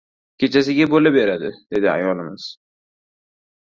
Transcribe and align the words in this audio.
—Kechasiga 0.43 0.87
bo‘la 0.95 1.13
beradi,— 1.19 1.53
dedi 1.77 1.93
ayolimiz. 1.95 2.53